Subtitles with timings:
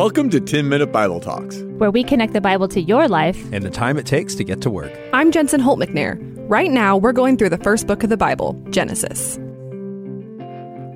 [0.00, 3.62] Welcome to 10 Minute Bible Talks, where we connect the Bible to your life and
[3.62, 4.90] the time it takes to get to work.
[5.12, 6.18] I'm Jensen Holt McNair.
[6.48, 9.38] Right now, we're going through the first book of the Bible, Genesis.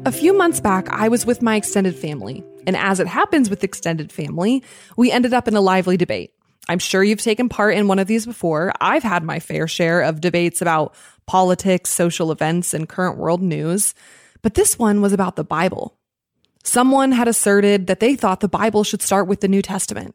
[0.07, 3.63] A few months back, I was with my extended family, and as it happens with
[3.63, 4.65] extended family,
[4.97, 6.33] we ended up in a lively debate.
[6.71, 8.73] I'm sure you've taken part in one of these before.
[8.81, 10.95] I've had my fair share of debates about
[11.27, 13.95] politics, social events, and current world news,
[14.41, 15.95] but this one was about the Bible.
[16.65, 20.15] Someone had asserted that they thought the Bible should start with the New Testament.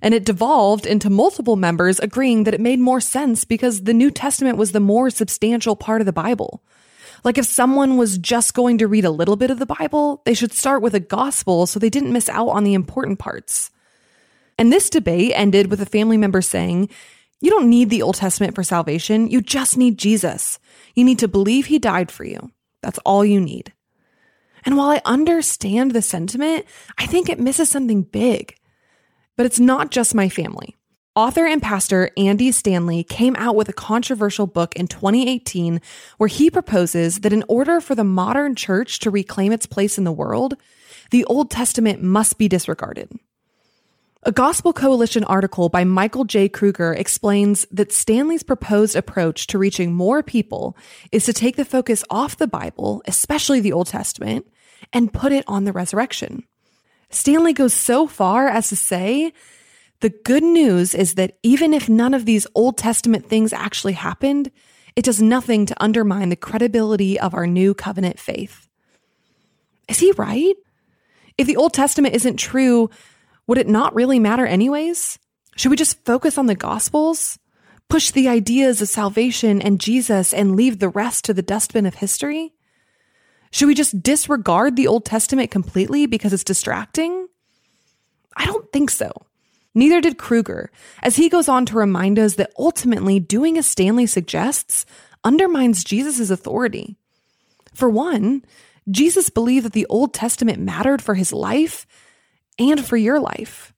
[0.00, 4.10] And it devolved into multiple members agreeing that it made more sense because the New
[4.10, 6.62] Testament was the more substantial part of the Bible.
[7.22, 10.32] Like if someone was just going to read a little bit of the Bible, they
[10.32, 13.70] should start with a gospel so they didn't miss out on the important parts.
[14.58, 16.88] And this debate ended with a family member saying,
[17.40, 19.28] You don't need the Old Testament for salvation.
[19.28, 20.58] You just need Jesus.
[20.94, 22.50] You need to believe he died for you.
[22.82, 23.72] That's all you need.
[24.64, 26.66] And while I understand the sentiment,
[26.98, 28.56] I think it misses something big.
[29.36, 30.76] But it's not just my family.
[31.16, 35.80] Author and pastor Andy Stanley came out with a controversial book in 2018
[36.18, 40.04] where he proposes that in order for the modern church to reclaim its place in
[40.04, 40.54] the world,
[41.10, 43.10] the Old Testament must be disregarded.
[44.22, 46.48] A Gospel Coalition article by Michael J.
[46.48, 50.76] Kruger explains that Stanley's proposed approach to reaching more people
[51.10, 54.46] is to take the focus off the Bible, especially the Old Testament,
[54.92, 56.44] and put it on the resurrection.
[57.10, 59.32] Stanley goes so far as to say
[60.00, 64.50] the good news is that even if none of these Old Testament things actually happened,
[64.96, 68.68] it does nothing to undermine the credibility of our new covenant faith.
[69.88, 70.54] Is he right?
[71.36, 72.90] If the Old Testament isn't true,
[73.46, 75.18] would it not really matter anyways?
[75.56, 77.38] Should we just focus on the Gospels?
[77.88, 81.96] Push the ideas of salvation and Jesus and leave the rest to the dustbin of
[81.96, 82.54] history?
[83.52, 87.26] Should we just disregard the Old Testament completely because it's distracting?
[88.36, 89.12] I don't think so.
[89.74, 90.70] Neither did Kruger,
[91.02, 94.84] as he goes on to remind us that ultimately doing as Stanley suggests
[95.22, 96.96] undermines Jesus' authority.
[97.74, 98.44] For one,
[98.90, 101.86] Jesus believed that the Old Testament mattered for his life
[102.58, 103.72] and for your life.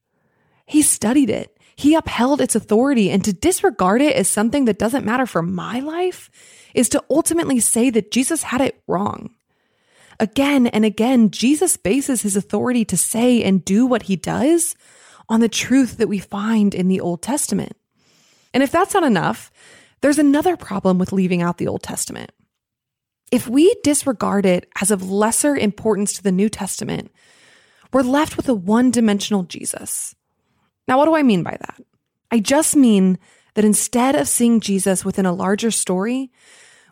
[0.65, 5.05] He studied it, he upheld its authority, and to disregard it as something that doesn't
[5.05, 6.31] matter for my life
[6.75, 9.35] is to ultimately say that Jesus had it wrong.
[10.23, 14.77] Again and again, Jesus bases his authority to say and do what he does
[15.29, 17.77] on the truth that we find in the Old Testament.
[18.55, 19.51] And if that's not enough,
[20.01, 22.31] there's another problem with leaving out the Old Testament.
[23.33, 27.11] If we disregard it as of lesser importance to the New Testament,
[27.93, 30.15] we're left with a one dimensional Jesus.
[30.87, 31.83] Now, what do I mean by that?
[32.31, 33.19] I just mean
[33.55, 36.31] that instead of seeing Jesus within a larger story,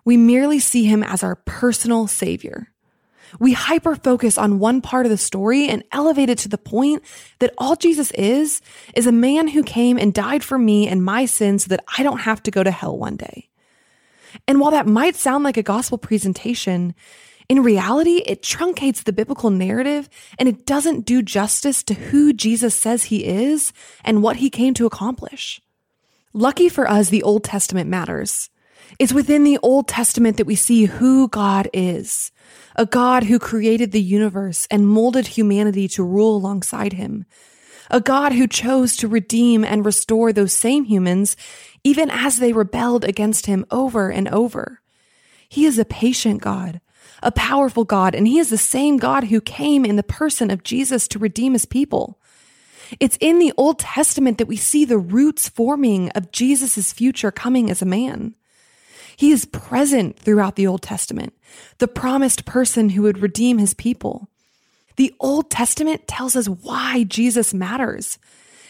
[0.04, 2.66] we merely see him as our personal savior.
[3.38, 7.02] We hyper focus on one part of the story and elevate it to the point
[7.38, 8.60] that all Jesus is,
[8.94, 12.02] is a man who came and died for me and my sins so that I
[12.02, 13.48] don't have to go to hell one day.
[14.46, 16.94] And while that might sound like a gospel presentation,
[17.48, 20.08] in reality, it truncates the biblical narrative
[20.38, 23.72] and it doesn't do justice to who Jesus says he is
[24.04, 25.60] and what he came to accomplish.
[26.32, 28.50] Lucky for us, the Old Testament matters.
[28.98, 32.32] It's within the Old Testament that we see who God is
[32.76, 37.26] a God who created the universe and molded humanity to rule alongside him,
[37.90, 41.36] a God who chose to redeem and restore those same humans
[41.82, 44.80] even as they rebelled against him over and over.
[45.48, 46.80] He is a patient God
[47.22, 50.62] a powerful God, and he is the same God who came in the person of
[50.62, 52.18] Jesus to redeem his people.
[52.98, 57.70] It's in the Old Testament that we see the roots forming of Jesus' future coming
[57.70, 58.34] as a man.
[59.16, 61.34] He is present throughout the Old Testament,
[61.78, 64.28] the promised person who would redeem his people.
[64.96, 68.18] The Old Testament tells us why Jesus matters.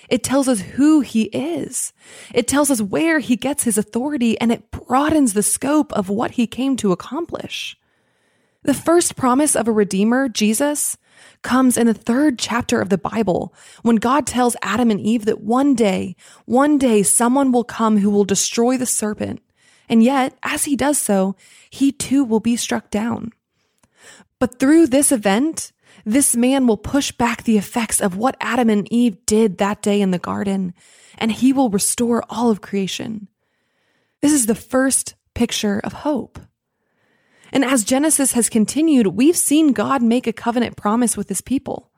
[0.09, 1.93] It tells us who he is.
[2.34, 6.33] It tells us where he gets his authority and it broadens the scope of what
[6.33, 7.77] he came to accomplish.
[8.62, 10.98] The first promise of a Redeemer, Jesus,
[11.43, 15.41] comes in the third chapter of the Bible when God tells Adam and Eve that
[15.41, 19.41] one day, one day someone will come who will destroy the serpent.
[19.91, 21.34] And yet, as he does so,
[21.69, 23.33] he too will be struck down.
[24.39, 25.72] But through this event,
[26.07, 30.01] this man will push back the effects of what Adam and Eve did that day
[30.01, 30.75] in the garden,
[31.19, 33.27] and he will restore all of creation.
[34.22, 36.39] This is the first picture of hope.
[37.53, 41.91] And as Genesis has continued, we've seen God make a covenant promise with his people,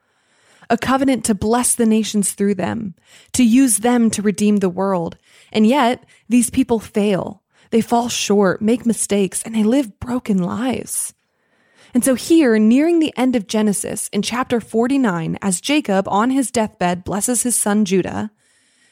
[0.70, 2.94] a covenant to bless the nations through them,
[3.34, 5.18] to use them to redeem the world.
[5.52, 7.41] And yet, these people fail.
[7.72, 11.14] They fall short, make mistakes, and they live broken lives.
[11.94, 16.50] And so, here, nearing the end of Genesis in chapter 49, as Jacob on his
[16.50, 18.30] deathbed blesses his son Judah,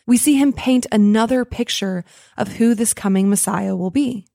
[0.07, 2.05] we see him paint another picture
[2.39, 4.27] of who this coming Messiah will be.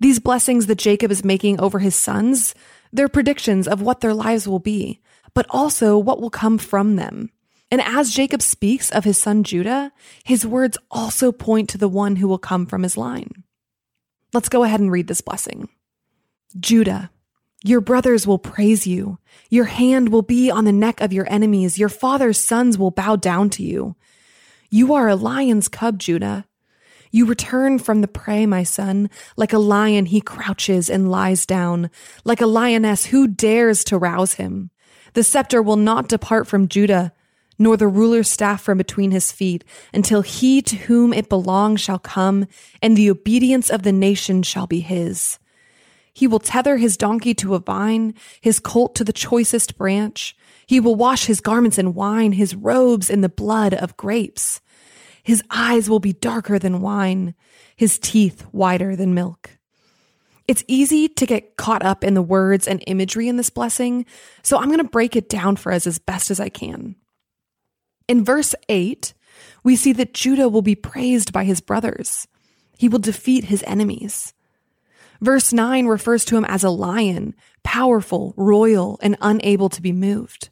[0.00, 2.54] These blessings that Jacob is making over his sons,
[2.94, 5.00] they're predictions of what their lives will be,
[5.34, 7.30] but also what will come from them.
[7.72, 9.92] And as Jacob speaks of his son Judah,
[10.24, 13.44] his words also point to the one who will come from his line.
[14.34, 15.70] Let's go ahead and read this blessing.
[16.60, 17.10] Judah,
[17.64, 19.16] your brothers will praise you.
[19.48, 21.78] Your hand will be on the neck of your enemies.
[21.78, 23.96] Your father's sons will bow down to you.
[24.68, 26.44] You are a lion's cub, Judah.
[27.10, 29.08] You return from the prey, my son.
[29.34, 31.88] Like a lion, he crouches and lies down.
[32.22, 34.70] Like a lioness, who dares to rouse him?
[35.14, 37.14] The scepter will not depart from Judah,
[37.58, 41.98] nor the ruler's staff from between his feet, until he to whom it belongs shall
[41.98, 42.46] come,
[42.80, 45.38] and the obedience of the nation shall be his.
[46.14, 50.36] He will tether his donkey to a vine, his colt to the choicest branch.
[50.66, 54.60] He will wash his garments in wine, his robes in the blood of grapes.
[55.22, 57.34] His eyes will be darker than wine,
[57.76, 59.58] his teeth whiter than milk.
[60.48, 64.04] It's easy to get caught up in the words and imagery in this blessing,
[64.42, 66.96] so I'm going to break it down for us as best as I can.
[68.08, 69.14] In verse 8,
[69.64, 72.26] we see that Judah will be praised by his brothers.
[72.76, 74.34] He will defeat his enemies.
[75.20, 80.50] Verse 9 refers to him as a lion, powerful, royal, and unable to be moved.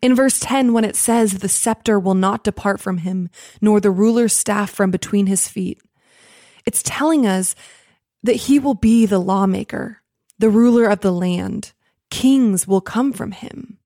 [0.00, 3.28] In verse 10, when it says, the scepter will not depart from him,
[3.60, 5.82] nor the ruler's staff from between his feet,
[6.64, 7.54] it's telling us
[8.22, 10.00] that he will be the lawmaker,
[10.38, 11.74] the ruler of the land.
[12.10, 13.78] Kings will come from him.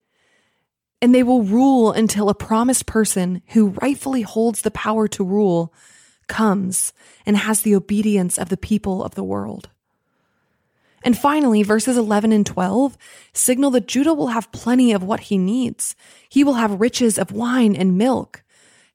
[1.00, 5.72] And they will rule until a promised person who rightfully holds the power to rule
[6.26, 6.92] comes
[7.24, 9.70] and has the obedience of the people of the world.
[11.04, 12.98] And finally, verses 11 and 12
[13.32, 15.94] signal that Judah will have plenty of what he needs.
[16.28, 18.42] He will have riches of wine and milk.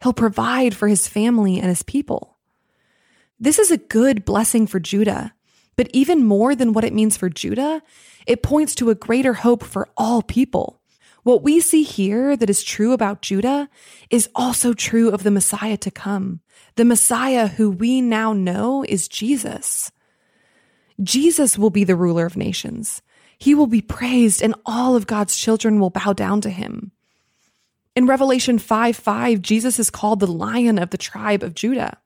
[0.01, 2.38] He'll provide for his family and his people.
[3.39, 5.33] This is a good blessing for Judah,
[5.75, 7.81] but even more than what it means for Judah,
[8.27, 10.81] it points to a greater hope for all people.
[11.23, 13.69] What we see here that is true about Judah
[14.09, 16.41] is also true of the Messiah to come,
[16.75, 19.91] the Messiah who we now know is Jesus.
[21.01, 23.01] Jesus will be the ruler of nations.
[23.37, 26.91] He will be praised and all of God's children will bow down to him.
[27.95, 31.97] In Revelation 5 5, Jesus is called the lion of the tribe of Judah.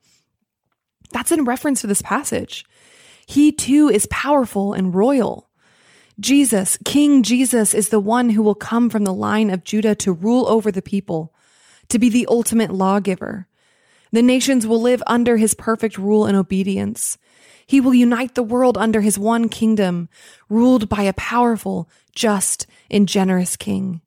[1.11, 2.65] That's in reference to this passage.
[3.25, 5.46] He too is powerful and royal.
[6.19, 10.11] Jesus, King Jesus, is the one who will come from the line of Judah to
[10.11, 11.31] rule over the people,
[11.89, 13.47] to be the ultimate lawgiver.
[14.11, 17.19] The nations will live under his perfect rule and obedience.
[17.67, 20.09] He will unite the world under his one kingdom,
[20.49, 24.01] ruled by a powerful, just, and generous king.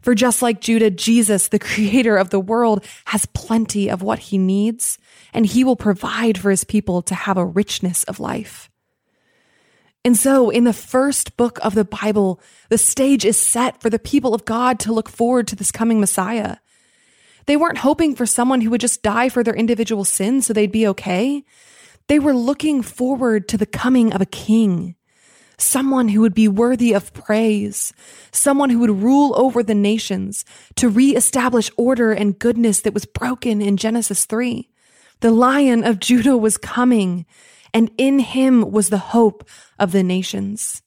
[0.00, 4.38] For just like Judah, Jesus, the creator of the world, has plenty of what he
[4.38, 4.98] needs,
[5.34, 8.70] and he will provide for his people to have a richness of life.
[10.06, 13.98] And so, in the first book of the Bible, the stage is set for the
[13.98, 16.58] people of God to look forward to this coming Messiah.
[17.46, 20.70] They weren't hoping for someone who would just die for their individual sins so they'd
[20.70, 21.42] be okay.
[22.06, 24.94] They were looking forward to the coming of a king,
[25.58, 27.92] someone who would be worthy of praise,
[28.30, 30.44] someone who would rule over the nations
[30.76, 34.70] to reestablish order and goodness that was broken in Genesis 3.
[35.18, 37.26] The lion of Judah was coming,
[37.72, 40.82] and in him was the hope of the nations.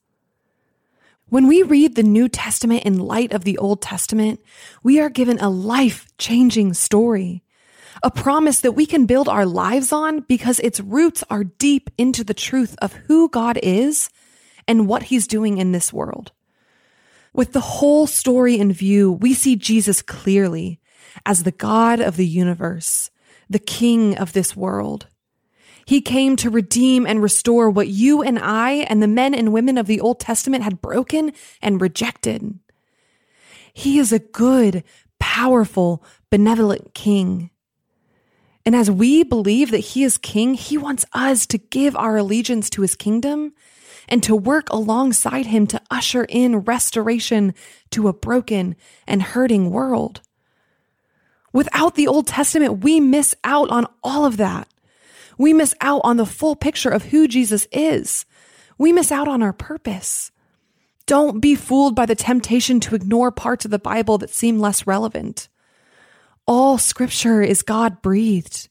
[1.27, 4.39] When we read the New Testament in light of the Old Testament,
[4.81, 7.43] we are given a life changing story
[8.03, 12.23] a promise that we can build our lives on because its roots are deep into
[12.23, 14.09] the truth of who God is
[14.67, 16.31] and what he's doing in this world.
[17.33, 20.79] With the whole story in view, we see Jesus clearly
[21.25, 23.11] as the God of the universe,
[23.49, 25.07] the King of this world.
[25.89, 29.75] He came to redeem and restore what you and I and the men and women
[29.75, 32.59] of the Old Testament had broken and rejected.
[33.73, 34.83] He is a good,
[35.17, 37.49] powerful, benevolent King.
[38.67, 42.69] And as we believe that he is king, he wants us to give our allegiance
[42.69, 43.53] to his kingdom
[44.07, 47.55] and to work alongside him to usher in restoration
[47.89, 48.75] to a broken
[49.07, 50.21] and hurting world.
[51.51, 54.67] Without the Old Testament, we miss out on all of that.
[55.39, 58.25] We miss out on the full picture of who Jesus is.
[58.77, 60.31] We miss out on our purpose.
[61.07, 64.85] Don't be fooled by the temptation to ignore parts of the Bible that seem less
[64.85, 65.47] relevant.
[66.45, 68.67] All scripture is God breathed.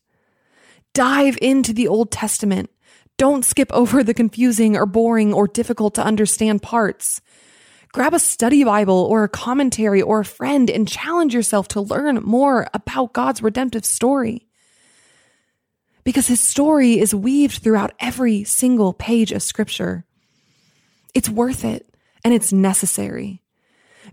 [0.92, 2.68] Dive into the Old Testament.
[3.16, 7.22] Don't skip over the confusing or boring or difficult to understand parts.
[7.92, 12.16] Grab a study Bible or a commentary or a friend and challenge yourself to learn
[12.16, 14.47] more about God's redemptive story.
[16.08, 20.06] Because his story is weaved throughout every single page of scripture.
[21.12, 21.86] It's worth it
[22.24, 23.42] and it's necessary.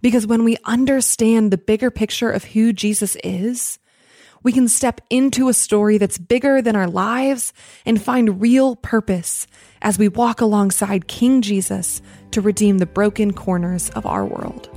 [0.01, 3.79] Because when we understand the bigger picture of who Jesus is,
[4.43, 7.53] we can step into a story that's bigger than our lives
[7.85, 9.47] and find real purpose
[9.81, 14.69] as we walk alongside King Jesus to redeem the broken corners of our world.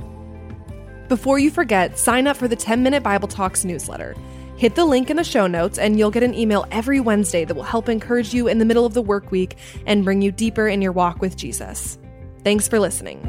[1.09, 4.15] Before you forget, sign up for the 10 Minute Bible Talks newsletter.
[4.59, 7.53] Hit the link in the show notes, and you'll get an email every Wednesday that
[7.53, 10.67] will help encourage you in the middle of the work week and bring you deeper
[10.67, 11.97] in your walk with Jesus.
[12.43, 13.21] Thanks for listening.